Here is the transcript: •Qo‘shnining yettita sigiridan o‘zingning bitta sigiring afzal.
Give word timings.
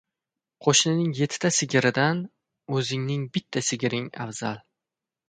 •Qo‘shnining 0.67 1.11
yettita 1.19 1.51
sigiridan 1.57 2.23
o‘zingning 2.79 3.29
bitta 3.37 3.63
sigiring 3.69 4.09
afzal. 4.27 4.59